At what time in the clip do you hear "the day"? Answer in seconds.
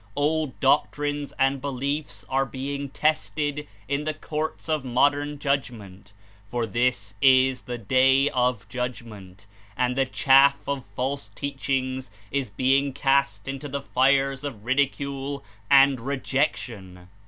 7.61-8.27